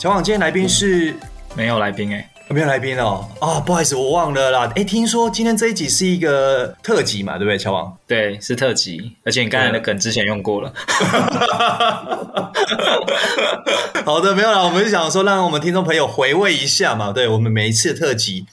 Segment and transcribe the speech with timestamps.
[0.00, 1.20] 乔王，今天来宾是、嗯、
[1.54, 3.28] 没有来宾哎、欸，没有来宾哦。
[3.38, 4.72] 啊、哦，不好意思，我忘了啦。
[4.74, 7.94] 哎，听说今天这一集是一个特辑嘛，对不对，乔王？
[8.06, 10.72] 对，是特辑，而且你刚才的梗之前用过了。
[14.06, 18.46] 好的，没有啦，我们是想说让我们听众朋友回味一下嘛，对我们每一次的特辑。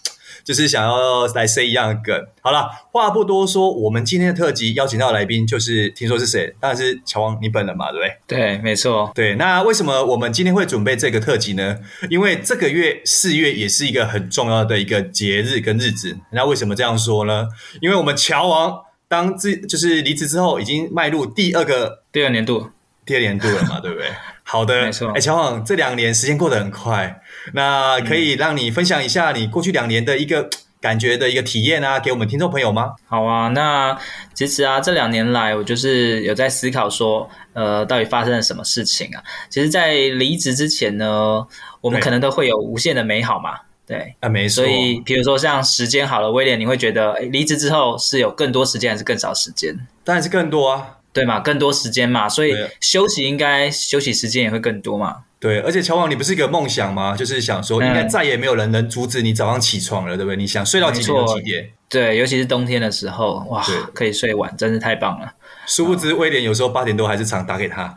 [0.48, 2.26] 就是想要来 say 一样的梗。
[2.40, 6.56] 好了，话不多说，我们今天的特辑邀请到的来宾，就是听说是谁？
[6.58, 8.38] 当然是乔王你本人嘛，对不对？
[8.38, 9.12] 对，没错。
[9.14, 11.80] 对，那为什么我们今天会准备这个特辑呢？
[12.10, 16.18] 因为这个月四月也是一个很重要的一个节日跟日子。
[16.32, 17.50] 那为什么这样说呢？
[17.82, 22.70] 因为我们乔王当自就是离职之后，已经迈入第二个第二年度，
[23.06, 24.08] 第二年度了嘛，对不对？
[24.44, 25.12] 好的，没错。
[25.12, 27.22] 哎，乔王，这两年时间过得很快。
[27.54, 32.94] 那可以让你分享一下你过去两年的一个感觉的一个体验啊，给我们听众朋友吗？
[33.08, 33.98] 好啊，那
[34.34, 39.24] 其实啊，这两年来我就是有在思考说，呃，到底发生了什么事情啊？
[39.50, 41.46] 其实，在离职之前呢，
[41.82, 43.58] 我们可能都会有无限的美好嘛，
[43.88, 44.64] 对啊，没错。
[44.64, 49.76] 所以，比如说像时间好了，威廉，你会觉得，诶，离职之后是有更多时间还是更少时间？
[50.04, 55.24] 当然是更多啊，对嘛，更多时间嘛，所以休息应该休息时间也会更多嘛。
[55.40, 57.16] 对，而且乔王，你不是一个梦想吗？
[57.16, 60.36] 就是想说，应该再也没有人能阻止你早上起床了，嗯、对不对？
[60.36, 61.70] 你想睡到几点就几点。
[61.90, 65.32] 对，尤其是冬天的时候，哇，可以睡晚，真是太棒了。
[65.68, 67.96] 殊不知，威廉有时候八点多还是常打给他，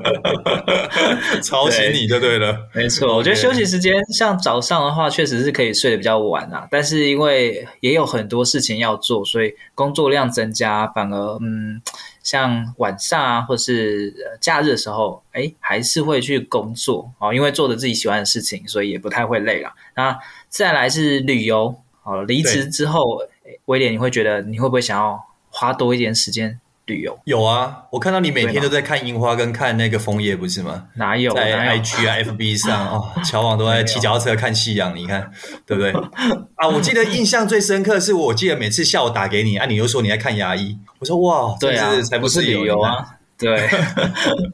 [1.42, 2.68] 吵醒你就对了。
[2.74, 6.68] 没错，我觉得休息时间像早上的话，确实是可以睡得比较晚啊。
[6.70, 11.82] 但是因为也有很多事情要做，所以工作量增加，反而嗯。
[12.22, 19.72] 像晚上啊，或是假日的时候，哎，还是会去工作哦，因为做着自己喜欢的事情，所以也不太会累了。
[19.96, 20.16] 那
[20.50, 23.22] 再来是旅游，好，离职之后，
[23.64, 25.18] 威廉，你会觉得你会不会想要
[25.50, 26.58] 花多一点时间？
[26.86, 30.88] 旅游有啊，我看到你每天都在看樱花跟看那个枫叶，不是吗？
[30.94, 35.30] 哪有在 IG 啊、FB 上 哦，乔王都在骑脚踏车看夕阳，你看
[35.64, 35.92] 对不对？
[36.56, 43.06] 啊，我记得印象最深刻是我记得每次下午打给你啊，你又说你在看牙医，我说哇，对啊，才不是旅游啊，
[43.40, 43.68] 对。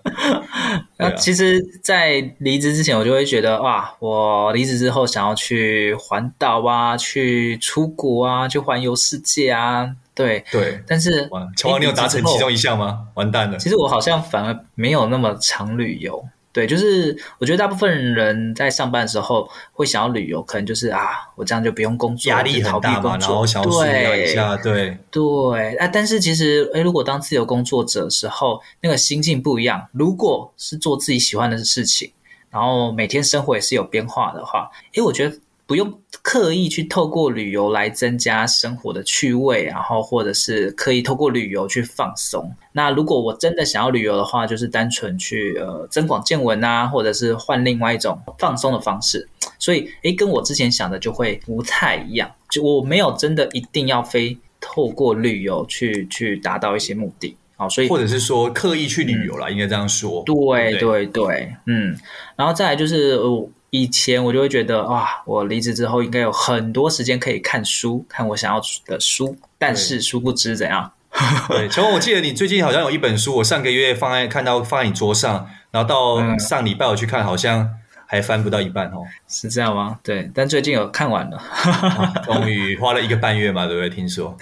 [0.98, 9.90] 那其实，在离职之前，我就会觉得哇，我离职之后想要去环岛啊，去出国啊，去环游世界啊。
[10.14, 13.08] 对对，但是乔王，你有达成其中一项吗？
[13.14, 13.58] 完蛋了。
[13.58, 16.26] 其实我好像反而没有那么常旅游。
[16.56, 21.00] 对，就是我觉得大部分人在上班的时候会想要旅游，可能就是啊，
[21.34, 24.56] 我这样就不用工作，压力很大嘛，然后想要舒压一下。
[24.56, 29.86] 对对，啊，但是其实，哎，如果当自由工作者的时候，那个心境不一样。
[29.92, 32.10] 如果是做自己喜欢的事情，
[32.48, 35.36] 然后每天生活也是有变化的话，哎，我觉得。
[35.66, 42.54] 不用刻意去透过旅游来增加生活的趣味，然后或者是刻意透过旅游去放松。
[42.72, 49.28] 那如果我真的想要旅游的话，就是单纯去呃增广见闻啊，或者是换另外一种放松的方式。
[49.58, 52.30] 所以，诶，跟我之前想的就会不太一样。
[52.48, 57.36] 就我没有真的一定要非透过旅游去去达到一些目的。
[57.56, 60.22] 好，所以或者是说刻意去旅游啦，嗯、应该这样说。
[60.24, 61.96] 对对对，对，嗯，
[62.36, 63.48] 然后再来就是呃。
[63.70, 69.36] 以前我就会觉得哇，我离职之后应该有很多时间可以看书，看我想要的书。
[69.58, 70.92] 但是殊不知怎样？
[71.48, 77.68] 对，乔王，我记得你最近好像有一本书，我上个月放在看到放在你桌上，然后到上礼拜我去看，好像
[78.06, 79.02] 还翻不到一半哦。
[79.26, 79.98] 是这样吗？
[80.02, 81.42] 对，但最近有看完了，
[82.24, 83.88] 终于花了一个半月嘛，对不对？
[83.88, 84.36] 听说。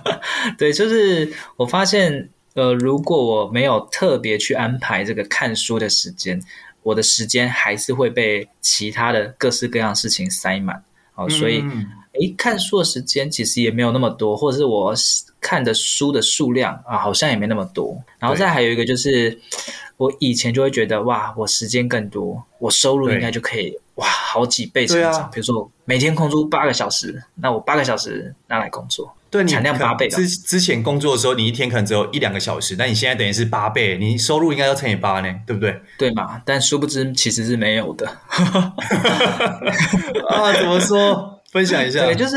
[0.56, 2.28] 对，就是我发现。
[2.54, 6.42] 呃，如果我没有特别去安排这个看书的时间，
[6.82, 10.82] 我的时间还是会被其他的各式各样的事情塞满。
[11.14, 14.94] 哦，所以，嗯、诶，看书的时间其实也没有那么多，或者是我
[15.40, 18.00] 看的书的数量啊，好像也没那么多。
[18.20, 19.36] 然后再还有一个就是，
[19.96, 25.12] 我以前就会觉得哇，我时间更多，我收入应该就可以哇好几倍成长。
[25.12, 29.12] 啊、比如说每天空出八个小时，那我八个小时拿来工作。
[29.30, 30.08] 对，产量八倍。
[30.08, 35.78] 之之前工作的时候，你一天可能只有一两个小时，那你现在等于是八倍，你收入应该要乘以八呢，对不对？
[35.98, 36.40] 对嘛？
[36.46, 38.06] 但殊不知其实是没有的。
[40.28, 41.34] 啊，怎么说？
[41.52, 42.04] 分享一下。
[42.04, 42.36] 对，就是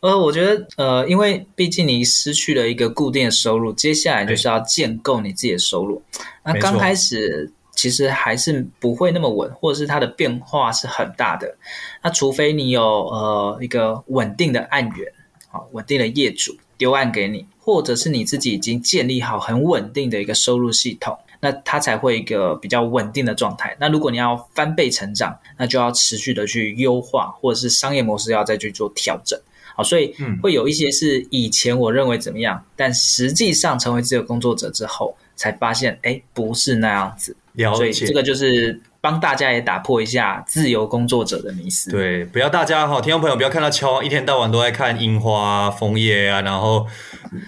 [0.00, 6.02] 呃，我觉得呃，因为毕竟你失去了一个固定的收入，接下来就是要建构你自己的收入。
[6.44, 11.56] 那刚开始其实还是不会那么稳，或者是它的变化是很大的。
[12.02, 15.12] 那除非你有呃一个稳定的案源。
[15.72, 23.76] 稳定的业主丢案给你，或者是你自己已经建立好很稳定的一个收入系统，那它才会一个比较稳定的状态。
[23.80, 29.38] 那如果你要翻倍成长，那就要持续的去优化，或者是商业模式要再去做调整。
[29.74, 37.36] 好，所以会有一些是以前我认为怎么样，但实际上成为自由工作者之后，才发现，哎，不是那样子。
[37.52, 37.76] 了解。
[37.76, 38.80] 所以这个就是。
[39.06, 41.92] 帮大家也打破一下自由工作者的迷思。
[41.92, 46.84] 对，不要大家哈，听众朋友不要看到乔王一天到晚都在看樱花、枫叶啊，然后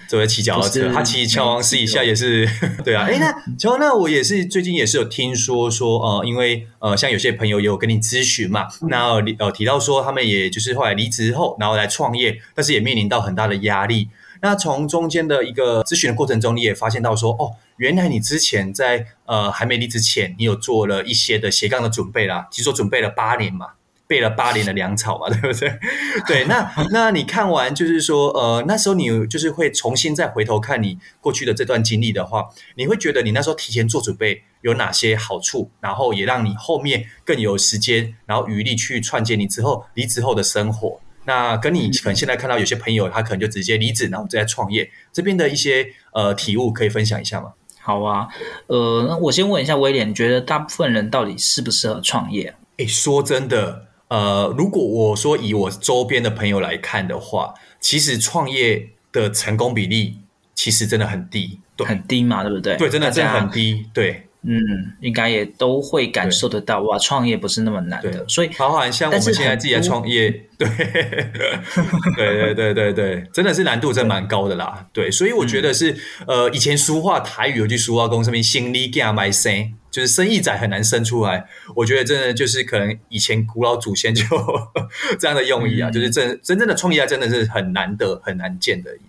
[0.07, 0.89] 就在骑脚踏车。
[0.93, 2.47] 他骑乔王试一下也是，
[2.85, 3.03] 对啊。
[3.11, 14.07] 哎，那乔王，那我也是最近也是有听说说，呃，因为呃，像有些朋友也有跟你咨询嘛，那呃提到说他们也就是后来离职后，然后来创业，但是也面临到很大的压力。
[14.41, 23.67] 那从中间的一个咨询的过程中，你也发现到说，哦，原来你之前在呃还没离职前，你有做了一些的斜杠的准备啦，其实说准备了八年嘛，
[24.05, 25.71] 备了八年的粮草嘛，对不对？
[26.27, 40.99] 对，那那你看完就是说，呃，那时候你就是会重新再回头看你过去的这段经历的话，你会觉得你那时候提前做准备有哪些好处，然后也让你后面更有时间，然后余力去串接你之后离职后的生活。
[41.25, 47.53] 那跟你可能现在看到有些朋友，他可能就直接离职，然后再创业，这边的一些呃体悟可以分享一下吗？
[47.81, 48.27] 好啊，
[48.67, 52.53] 呃，那我先问一下威廉，你觉得大部分人到底适不适合创业？
[52.77, 60.19] 诶，说真的，呃，如果我说以我周边的朋友来看的话，其实创业的成功比例
[60.53, 62.77] 其实真的很低，对，很低嘛，对不对？
[62.77, 64.28] 对，真的真的很低，对。
[64.41, 64.57] 嗯，
[65.01, 70.65] 应该也都会感受得到哇，创业不是那么难的，所以包含像我们现在自己在创业，对，
[72.15, 75.91] 对对对对对，真的是难度真蛮高的啦，对，所以我觉得是、
[76.25, 81.45] 嗯、呃，以前俗话台语有句俗话公上面“心力夹买生”，就是生意仔很难生出来。
[81.75, 84.23] 我觉得真的就是可能以前古老祖先就
[85.19, 88.99] 这样的用意啊，嗯、就是真真正的创业真的是很难得很难见的，嗯。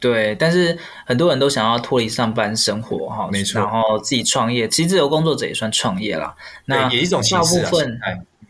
[0.00, 6.36] 对，但是很多人都想要脱离上班生活哈，没错，然后自己创业，其实自由工作者也算创业啦。
[6.66, 7.98] 那也一种大部分，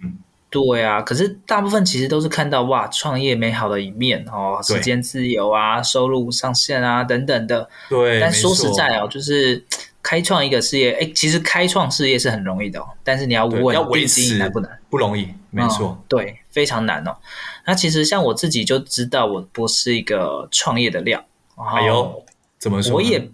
[0.02, 0.18] 嗯，
[0.50, 7.66] 对啊，可是大部分其实都是看到哇，创业美好的一面哦，时间自由啊，收入上限啊等等的。
[7.88, 9.64] 对，但说实在哦，就是
[10.02, 14.78] 开创一个事业，哎，其实开创事业是很容易的哦，但是你要稳定经营难不难？
[14.90, 17.16] 不容易，没错，对，非常难哦。
[17.64, 21.24] 那其实像我自己就知道，我不是一个创业的料。
[21.74, 22.24] 哎呦，
[22.58, 22.94] 怎么说？
[22.96, 23.30] 我也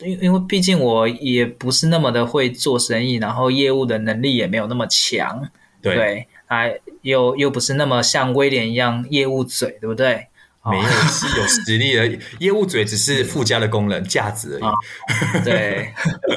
[0.00, 5.48] 因因为毕竟我也不是那么的会做生意，然后业务的能力也没有那么强，
[5.82, 10.26] 对，对，还又又不是那么像威廉一样业务嘴，对不对？
[10.64, 14.62] 没有是有实力的 业务嘴，只是附加的功能价值而已。
[14.62, 14.74] 哦、
[15.42, 15.88] 对，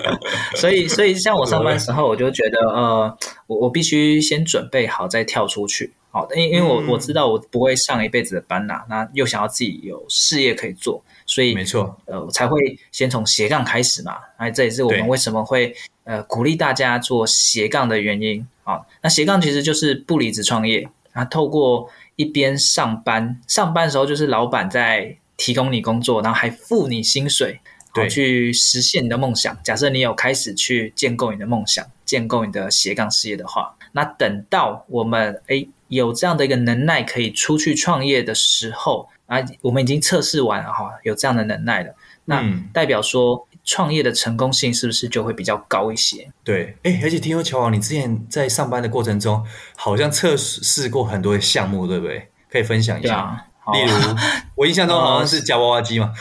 [0.56, 5.92] 所以所以像我上班时候，我就觉得呃，我我必须先准备好再跳出去。
[6.12, 11.02] 好，因因为我我知道我不会上一辈子的班呐，那又想要自己有事业可以做。
[11.26, 14.18] 所以没错，呃，我才会先从斜杠开始嘛。
[14.36, 18.82] 哎，这也是我们为什么会呃鼓励大家做斜杠的原因啊。
[19.02, 27.62] 那斜杠其实就是不离职创业啊，透过一边上班，上班的时候就是老板在提供你工作，然后还付你薪水，
[27.94, 29.58] 对，去实现你的梦想。
[29.64, 39.08] 假设你有开始去建构你的梦想，建构你的斜杠事业的话，那等到我们哎有这样的一个能耐可以出去创业的时候。
[39.28, 41.96] 啊，我们已经测试完了哈，有这样的能耐了，
[42.26, 42.44] 那
[42.74, 46.30] 代表说创业的成功性是不是就会比较高一些？
[46.44, 49.42] 对，哎，而且听说乔王，你之前在上班的过程中，
[49.78, 52.28] 好像测试过很多的项目，对不对？
[52.52, 53.20] 可以分享一下。
[53.20, 54.16] 啊、例如，
[54.56, 56.12] 我印象中好像是 夹娃娃机嘛，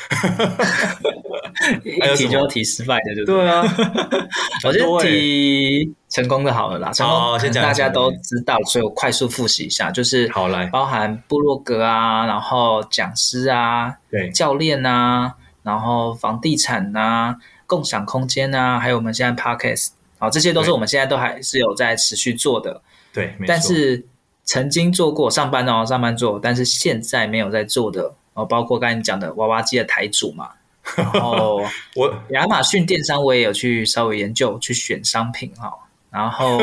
[1.84, 3.40] 一提就要提失败的，对不对？
[3.42, 3.62] 对啊，
[4.66, 5.94] 我觉得提。
[6.10, 22.82] 成功的好了啦，成功大家都知道，所以我快速复习一下，就是好来包含部落格啊，然后讲师啊，对，教练啊，然后房地产啊、共享空间啊，还有我们现在 Podcast 啊，这些都是我们现在都还是有在持续做的。
[23.12, 23.32] 对。
[23.46, 24.04] 但是
[24.42, 30.50] 曾经做过上班哦，上班做，但是现在没有在做的哦，包括刚才你讲的娃娃机的台主嘛。
[30.96, 31.62] 然后
[31.96, 35.72] 我亚马逊电商我也有去稍微研究，去选商品哈。
[36.10, 36.58] 然后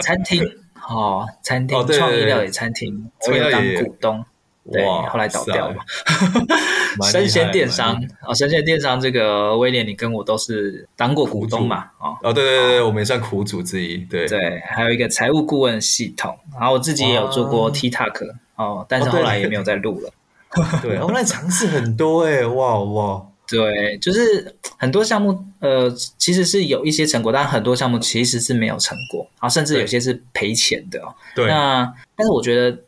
[0.00, 0.42] 餐厅
[0.88, 4.24] 哦，餐厅创意料理餐厅，我有当股东。
[4.70, 5.76] 对，后来倒掉了。
[7.10, 11.86] 生鲜电商哦，生鲜电商这个威廉，你跟我都是当过股东嘛？
[11.98, 13.96] 哦，哦对对对，我们也算苦主之一。
[14.04, 20.10] 对对，还有一个财务顾问系统，然后我自己也有做过 TikTok 哦，但是后来也没有再录了。
[20.82, 31.00] 对，后来尝试很多哎，哇哇，对，就是很多项目，呃，其实是有一些成果，但很多项目其实是没有成果，然后甚至有些是赔钱的。
[31.00, 32.78] 哦对，那但是我觉得。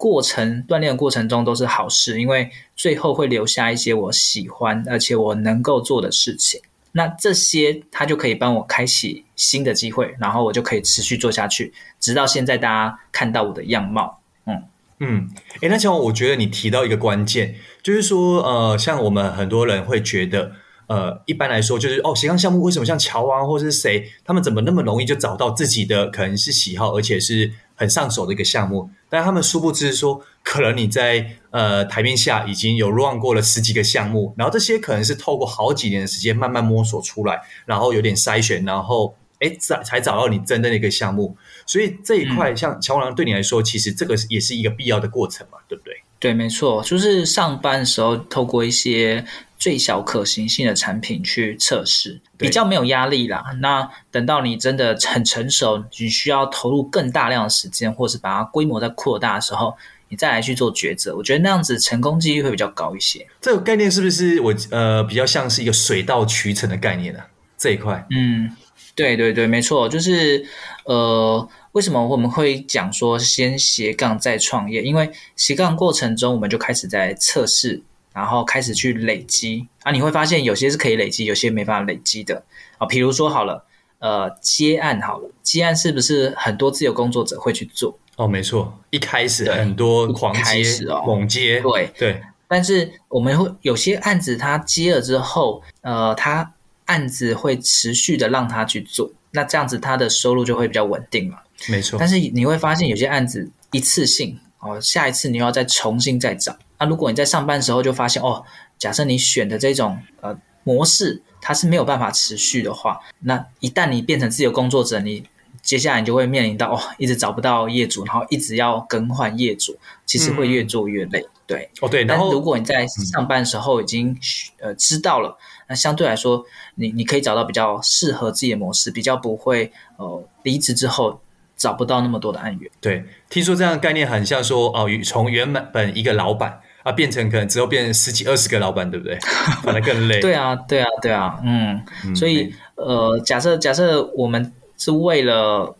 [0.00, 6.60] 过程锻炼的过程中都是好事，因为最后会留下一些我喜欢而且我能够做的事情。
[6.92, 14.20] 那这些它就可以帮我开启新的机会，然后我就可以持续做下去，直到现在大家看到我的样貌。
[14.46, 14.62] 嗯
[15.00, 15.28] 嗯，
[15.60, 20.52] 诶，那像，我觉得你提到一个关键，就是说，呃，像我们很多人会觉得，
[20.88, 28.90] 呃，一般来说就是哦，斜杠项目为什么像乔王或是谁，他们怎么那么容易就找到自己的可能是喜好，而且是很上手的一个项目？
[29.08, 41.36] 但他们殊不知说，可能你在呃台面下已经有 run 过了十几个项目，然后这些可能是透过好几年的时间慢慢摸索出来，然后有点筛选，然后哎找才找到你真正的一个项目。
[41.66, 45.94] 所以这一块，像乔王对你来说，其实这个也是一个必要的过程嘛，对不对？
[46.18, 49.24] 对，没错，就是上班的时候透过一些。
[49.58, 53.44] 最小可行性的产品去测试，比较没有压力啦。
[53.60, 59.76] 那等到你真的很成熟，你需要投入更大量的时间，或是把它规模再扩大的时候，
[60.10, 61.16] 你再来去做抉择。
[61.16, 63.26] 我觉得那样子成功几率会比较高一些。
[63.40, 67.18] 这个概念是不是我呃比较像是一个水到渠成的概念呢？
[67.56, 68.48] 这一块，嗯，
[68.98, 70.44] 对对对，没错，就是
[70.84, 74.82] 呃，为什么我们会讲说先斜杠再创业？
[74.82, 77.82] 因为斜杠过程中，我们就开始在测试。
[78.14, 82.42] 然后开始去累积啊，你会发现有些是可以累积，有些没办法累积的
[82.76, 82.86] 啊。
[82.86, 83.64] 比如说好了，
[84.00, 87.96] 呃，接案好了，接案是不是很多自由工作者会去做？
[88.16, 92.20] 哦，没错，一开始很多狂接哦，猛接，对对。
[92.48, 96.52] 但是我们会有些案子，他接了之后，呃，他
[96.88, 101.38] 案子会持续的让他去做，那这样子他的收入就会比较稳定嘛。
[101.68, 101.98] 没错。
[101.98, 106.56] 但是你会发现有些案子一次性哦，下一次你要再重新再找。
[106.78, 108.44] 那如果你在上班时候就发现哦，
[108.78, 115.24] 假设你选的这种呃模式它是没有办法持续的话，那一旦你变成自由工作者，你
[115.62, 119.76] 接下来你就会面临到哦，一直找不到业主，然后一直要更换业主，
[120.06, 121.20] 其实会越做越累。
[121.20, 122.04] 嗯、对，哦对。
[122.04, 124.16] 然后如果你在上班的时候已经
[124.60, 125.36] 呃知道了，
[125.68, 126.44] 那相对来说，
[126.76, 131.20] 你你可以找到比较适合自己的模式，比较不会呃离职之后。
[131.58, 132.70] 找不到那么多的案源。
[132.80, 139.18] 对，听说这样的概念很像说哦，从原本一个老板啊，变成可能之后变成十几二十个老板，对不对？
[139.64, 140.20] 反而更累。
[140.20, 141.84] 对啊，对啊，对啊，嗯。
[142.04, 145.76] 嗯，所以呃，假设假设我们是为了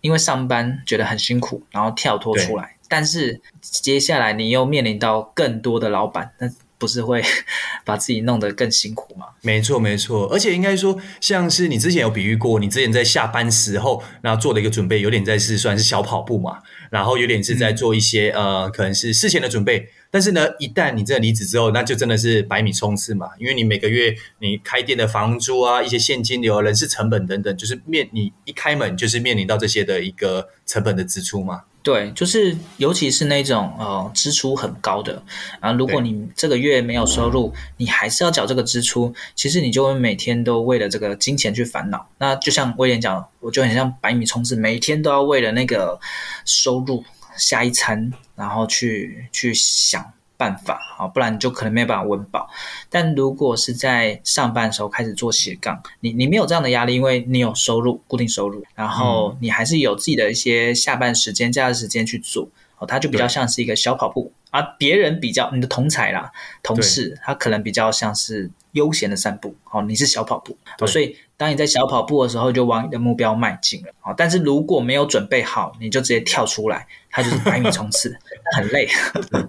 [0.00, 6.50] 因为上班觉得很辛苦，然后跳脱出来，但是接下来你又面临到更多的老板，那。
[6.80, 7.20] 不是会
[7.84, 9.26] 把自己弄得更辛苦吗？
[9.42, 19.88] 没错，没错，而且应该说，像是你之前有比喻过，你之前在下班时候，然后做的一个准备，有点在是算是小跑步嘛，然后有点是在做一些、嗯、呃，可能是事前的准备。
[20.08, 31.62] 但是呢，一旦你真的离职之后，那就真的是百米冲刺嘛，因为你每个月你开店的房租啊，一些现金流、人事成本等等，就是面你一开门就是面临到这些的一个成本的支出嘛。
[31.88, 35.22] 对，就是尤其是那种呃支出很高的
[35.58, 42.06] 啊，如果你这个月没有收入，你还是要缴这个支出，其实你就会每天都为了这个金钱去烦恼。
[42.18, 45.98] 那就像威廉讲，我就很像百米冲刺，每天都要为了那个
[46.44, 47.02] 收入
[47.38, 50.04] 下一餐，然后去去想。
[50.38, 52.48] 办法啊，不然你就可能没有办法温饱。
[52.88, 71.16] 但如果是在上班的时候开始做斜杠，你你没有这样的压力，因为你有收入，固定收入，然后你还是有自己的一些下班时间、假日时间去做，哦，它就比较像是一个小跑步，而别人比较你的同才啦、同事，他可能比较像是悠闲的散步，哦，你是小跑步，所以。
[71.38, 73.92] 当你在小跑步的时候，就往你的目标迈进了。
[74.00, 78.12] 好，但是如果没有准备好，你就直接跳出来，它就是百米冲刺，
[78.56, 78.88] 很累。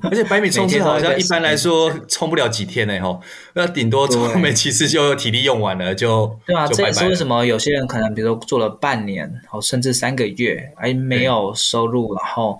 [0.03, 3.19] 而且百米冲刺好像一般来说冲不了几天呢，吼，
[3.55, 6.67] 那顶多冲没几次就体力用完了，就对啊。
[6.67, 6.91] 就拜拜。
[6.91, 12.59] 这也是为什么有些人可能，比如说做了半年，哦，甚至三个月，哎，没有收入，然后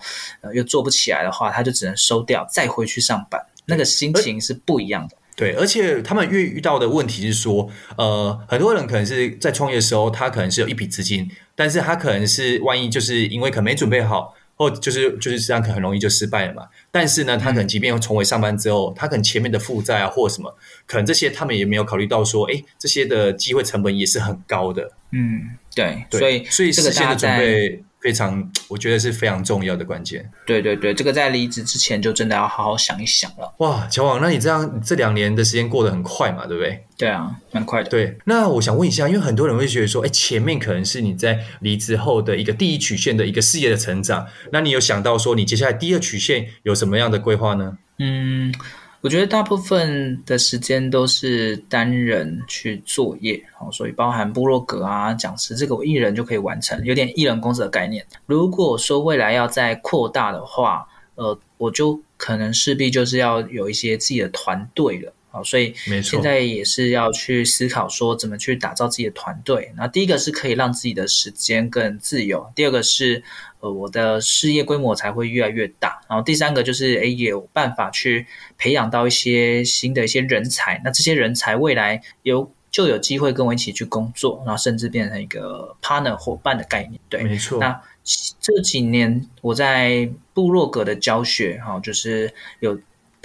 [0.56, 5.16] 又做不起来的话，他就只能收掉，再回去上班，那个心情是不一样的。
[5.40, 16.64] 对，而且他们越遇到的问题是说，呃，很多人可能是在创业的时候，他可能是有一笔资金，但是他可能是万一就是因为可能没准备好，或就是就是这样，可能很容易就失败了嘛。
[16.92, 20.54] 但是呢，他可能即便重回上班之后，他可能前面的负债啊或什么，
[20.86, 24.92] 可能这些他们也没有考虑到说，哎，这些的机会成本也是很高的。
[25.14, 27.82] 嗯，对，对，所以所以事先的准备。
[28.02, 30.30] 非常，我觉得是非常重要的关键。
[30.46, 33.54] 对对对，这个在离职之前就真的要好好想一想了。
[33.58, 36.86] 哇，乔王，那你这样这两年的时间过得很快嘛，对不对？
[36.98, 37.90] 对啊，蛮快的。
[37.90, 47.78] 对，那我想问一下，因为很多人会觉得说，哎，前面可能是你在离职后的一个第一曲线的一个事业的成长，那你有想到说，你接下来第二曲线有什么样的规划呢？
[48.00, 48.54] 嗯。
[49.02, 53.42] 我觉得大部分的时间都是单人去作业，
[53.72, 58.06] 所以包含部落格啊、讲师，这个我一人就可以完成，有点一人公司的概念。
[58.26, 65.14] 如果说未来要再扩大的话，呃，我就可能势必就是要有一些自己的团队了。
[65.32, 69.72] 好，所以现在也是要去思考说怎么去打造自己的团队。
[69.78, 73.22] 那第一个是可以让自己的时间更自由，第二个是
[73.60, 78.26] 呃我的事业规模才会越来越大，然后第三个就是诶有办法去
[78.58, 80.82] 培养到一些新的一些人才。
[80.84, 87.00] 那这些人才未来有就有机会跟我一起去工作，然后甚至变成一个 partner 伙伴的概念。
[87.08, 87.60] 对，没错。
[87.60, 87.80] 那
[88.40, 92.80] 这几年我在部落格的教学，哈，就是有。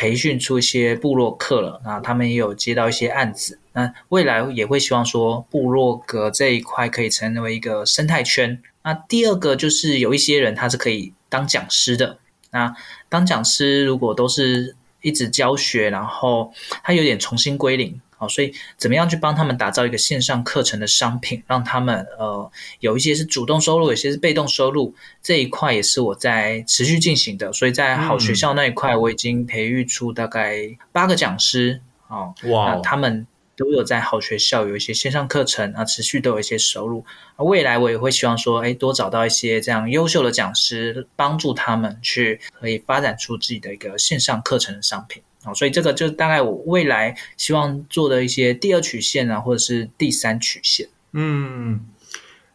[0.05, 8.61] 培训出一些部落客了，那他们也有接到一些案子，那未来也会希望说部落格这一块可以成为一个生态圈。
[8.83, 12.19] 那第二个就是有一些人他是可以当讲师的，
[12.51, 12.77] 那
[13.09, 17.99] 当讲师如果都是一直教学，然后他有点重新归零。
[18.29, 22.51] 所以，怎么样去帮他们打造一个线上课程的商品，让他们呃
[22.81, 27.53] 有一些是主动收入，有些是被动收入，这一块也是我在持续进行的。
[27.53, 33.27] 所以在好学校那一块，我已经培育出大概八个讲师啊，哇，那他们
[33.57, 37.05] 都有在好学校有一些线上课程啊，持续都有一些收入。
[37.37, 45.23] 未来我也会希望说，哎，多找到一些这样优秀的讲师，帮助他们去可以发展出自己的一个线上课程的商品。
[45.45, 50.89] 好，所以这个就是大概我未来希望做的一些第二曲线啊，或者是第三曲线。
[51.13, 51.81] 嗯，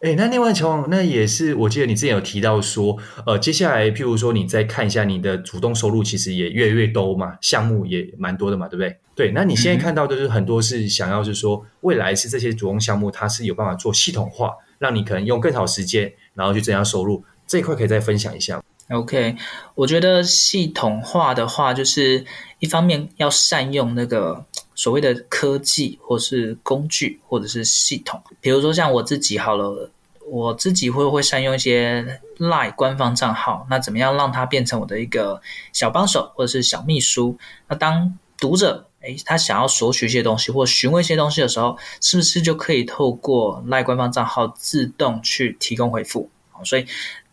[0.02, 8.97] 哎，那另外乔王，那也是我记得你之前有提到说，呃，接下来譬如说你再看一下你的主动收入，其实也越来越多嘛，项目也蛮多的嘛，对不对？
[9.13, 18.63] 对，那你现在看到的就是很多是想要就是说，未来是这些主动项目，它是有办法做系统化，让你可能用更少时间，然后去增加收入，这一块可以再分享一下。
[18.89, 19.36] OK，
[19.75, 22.25] 我觉得系统化的话，就是
[22.58, 28.19] 一方面要善用那个所谓的科技，或是工具，或者是系统。
[28.41, 29.91] 比如说像我自己好了，
[30.28, 33.67] 我自己会不会善用一些 LINE 官方账号？
[33.69, 35.39] 那怎么样让它变成我的一个
[35.71, 37.38] 小帮手，或者是小秘书？
[37.67, 46.28] 那当读者诶他想要索取一些东西，或询问一些东西的时候，是不是就可以透过 LINE 官方账号自动去提供回复？
[46.65, 46.86] 所以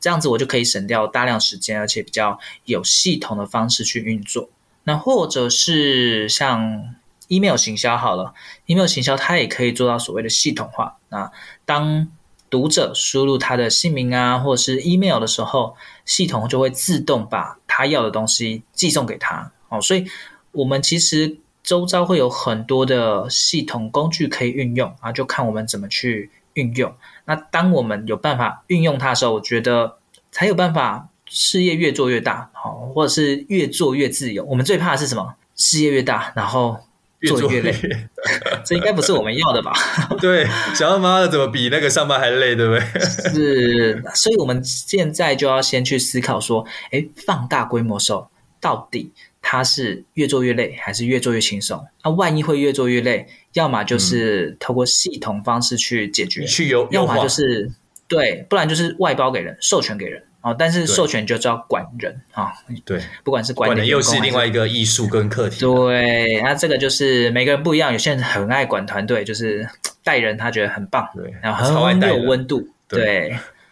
[0.07, 4.49] 这样子我就可以省掉大量时间，而且比较有系统的方式去运作。
[4.85, 6.95] 那或者是像
[7.27, 8.33] email 行销好了
[8.67, 10.97] ，email 行销它也可以做到所谓的系统化。
[11.09, 11.29] 那
[11.65, 12.07] 当
[12.49, 19.51] 读者输入他的姓名啊，或者是 email 的时候，系统就会自动把他要的东西寄送给他。
[19.71, 20.07] 哦，所以
[20.53, 26.93] 我们其实周遭会有很多的系统工具可以运用啊，就看我们怎么去运用。
[27.25, 29.97] 那当我们有办法运用它的时候，我觉得
[30.31, 34.45] 才有办法事业越做越大，好，或者是越做越自由。
[34.45, 35.35] 我们最怕的是什么？
[35.55, 36.79] 事业越大，然后
[37.27, 38.09] 做越累，越 越
[38.65, 39.73] 这应该不是我们要的吧？
[40.21, 43.01] 对，想要妈的怎么比那个上班还累，对不对？
[43.33, 48.29] 是，所以我们现在就要先去思考说，哎，放大规模时候
[48.61, 49.13] 到底
[49.49, 51.87] 它是越做越累，还是越做越轻松？
[52.03, 53.29] 那、啊、万一会越做越累？
[53.53, 57.71] 要么就是透过系统方式去解决，去优，要么就是
[58.09, 60.53] 对，不然就是外包给人，授权给人啊。
[60.53, 62.55] 但是授权就要管人啊，
[62.85, 65.61] 对，不管是管人又是另外一个艺术跟课题。
[65.61, 69.69] 对，那这个就是每个人不一样，有些人很爱管团队，就是
[70.03, 73.31] 带人他觉得很棒，对，然后很有温度，对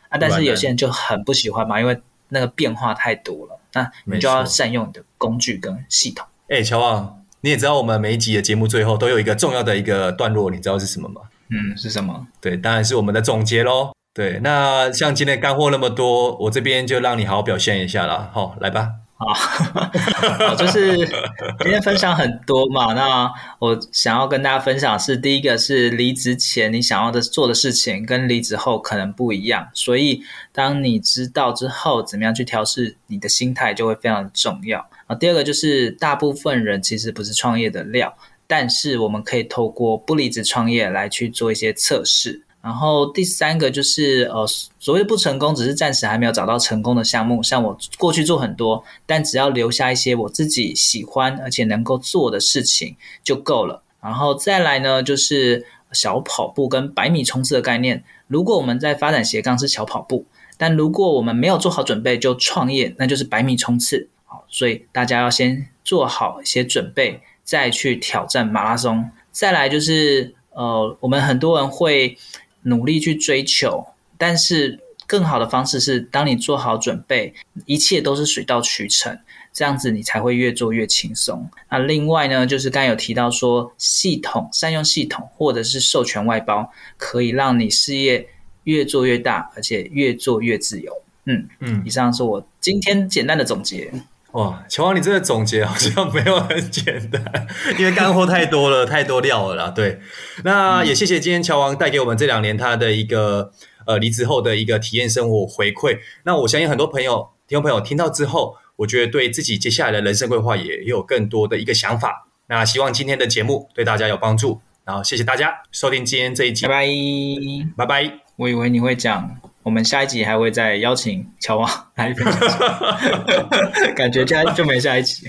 [0.09, 0.19] 啊。
[0.21, 6.27] 但是有些人就很不喜欢嘛，因为那个变化太多了，那你就要善用你的工具跟系统。
[6.49, 7.21] 哎，乔旺。
[7.41, 11.21] 你也知道，我们每一集的节目最后都有一个重要的一个段落，你知道是什么吗？
[11.51, 12.27] 嗯，是什么？
[12.41, 13.93] 对，当然是我们的总结喽。
[14.15, 18.31] 对，那像今天干货那么多，我这边就让你好好表现一下啦。
[18.33, 18.93] 好，来吧。
[20.47, 22.93] 好，就是今天分享很多嘛。
[22.93, 29.69] 那我想要跟大家分享是，第一个是离职前你想要的做的事情，跟离职后可能不一样。
[29.75, 34.89] 所以，当你知道之后，怎么样去调试你的心态，就会非常重要。
[35.07, 42.44] 啊，第二个就是大部分人其实不是创业的料，但是我们可以透过不离职创业来去做一些测试。
[42.65, 44.47] 然后第三个就是呃，
[44.79, 47.43] 所谓的不成功，只是暂时还没有找到成功的项目。
[47.43, 53.83] 像我过去做很多，但只要留下一些我自己喜欢而且能够做的事情就够了。
[54.01, 58.03] 然后再来呢，就是小跑步跟百米冲刺的概念。
[58.29, 60.25] 如果我们在发展斜杠是小跑步，
[60.57, 64.09] 但如果我们没有做好准备就创业，那就是百米冲刺。
[64.25, 69.11] 好，所以大家要先做好一些准备，再去挑战马拉松。
[69.31, 72.17] 再来就是呃，我们很多人会。
[72.65, 73.87] 努力去追求，
[74.19, 77.33] 但是更好的方式是，当你做好准备，
[77.67, 79.19] 一切都是水到渠成，
[79.53, 81.49] 这样子你才会越做越轻松。
[81.71, 88.27] 那另外呢，就是刚才有提到说，系统善用系统或者是授权外包，可以让你事业
[88.65, 90.93] 越做越大，而且越做越自由。
[91.27, 93.93] 嗯嗯，以上是我今天简单的总结。
[94.35, 97.47] 哇，乔王，你这个总结好像没有很简单，
[97.79, 99.71] 因为干货太多了，太多料了啦。
[99.71, 100.01] 对，
[100.43, 103.53] 那也谢谢今天乔王带给我们这两年他的一个
[103.87, 105.99] 呃离职后的一个体验生活回馈。
[106.25, 112.27] 那我相信很多朋友、听众朋友听到之后，我觉得对自己接下来的人生规划也有更多的一个想法。
[112.49, 118.13] 那希望今天的节目对大家有帮助，然后谢谢大家收听今天这一集，拜拜，拜拜。
[118.35, 119.54] 我以为你会讲。
[119.65, 125.27] 我们下一集还会再邀请乔王 来分享，感觉就就没下一集。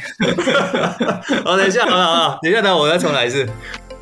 [1.45, 3.47] 好，等一下，好了好了，等一下，等我再重来一次。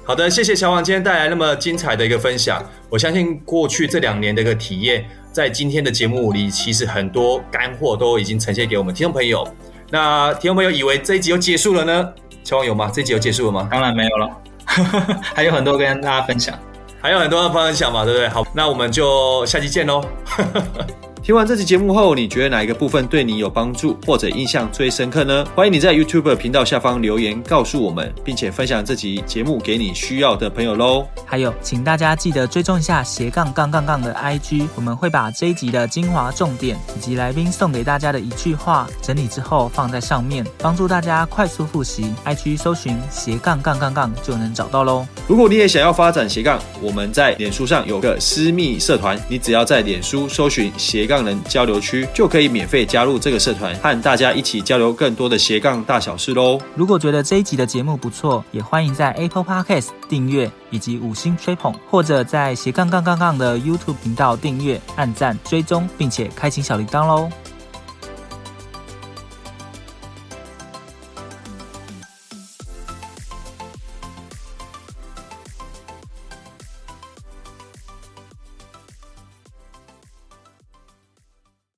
[0.04, 2.62] 好的，谢谢乔王今天带来那么精彩的一个分享。
[2.90, 9.48] 我相信过去这两年的一个体验，在今天的节目里，其实很多干货都已经呈现给我们听众朋友。
[9.92, 12.10] 那听众朋友以为这一集就结束了呢？
[12.44, 12.92] 乔王有吗？
[12.92, 13.68] 这一集就结束了吗？
[13.72, 14.30] 当然没有了，
[15.36, 16.58] 还有很多跟大家分享。
[17.04, 18.30] 还有很多的分享嘛，对不对？
[18.30, 20.02] 好，那我们就下期见喽。
[21.24, 25.46] 听完这期节目后，你觉得哪一个部分对你有帮助，或者印象最深刻呢？
[25.56, 31.08] 欢迎你在 YouTube 频道下方留言告诉我们，并且分享这集节目给你需要的朋友喽。
[31.26, 42.14] 还有，请大家记得追踪一下斜杠杠杠杠的 IG，我们会把这一集的精华重点以及来宾送给大家的一句话整理之后放在上面，帮助大家快速复习。
[42.26, 45.08] IG 搜寻斜杠杠杠杠就能找到喽。
[45.26, 51.13] 如果你也想要发展斜杠，我们在脸书上有个私密社团，你只要在脸书搜寻斜杠。
[51.14, 56.60] 杠人交流区就可以免费加入这个社团，和大家一起交流更多的斜杠大小事喽。
[56.74, 67.30] 如果觉得这一集的节目不错，也欢迎在 Apple Podcast 订阅以及五星吹捧，或者在斜杠杠杠杠的 YouTube 频道订阅、按赞、追踪，并且开启小铃铛喽。